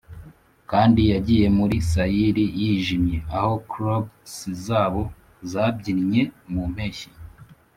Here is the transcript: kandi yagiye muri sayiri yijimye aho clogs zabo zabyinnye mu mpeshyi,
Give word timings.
kandi 0.71 1.01
yagiye 1.11 1.45
muri 1.57 1.75
sayiri 1.91 2.45
yijimye 2.59 3.17
aho 3.37 3.53
clogs 3.71 4.35
zabo 4.65 5.03
zabyinnye 5.51 6.21
mu 6.51 6.63
mpeshyi, 6.73 7.09